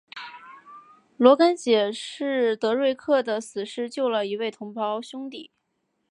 [1.15, 5.51] 罗根解释德瑞克的死是救了一位同袍兄弟。